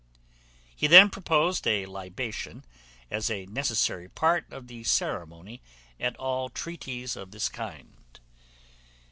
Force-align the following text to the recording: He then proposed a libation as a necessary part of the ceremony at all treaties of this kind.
He 0.75 0.87
then 0.87 1.11
proposed 1.11 1.67
a 1.67 1.85
libation 1.85 2.65
as 3.11 3.29
a 3.29 3.45
necessary 3.45 4.09
part 4.09 4.51
of 4.51 4.65
the 4.65 4.83
ceremony 4.83 5.61
at 5.99 6.17
all 6.17 6.49
treaties 6.49 7.15
of 7.15 7.29
this 7.29 7.49
kind. 7.49 8.19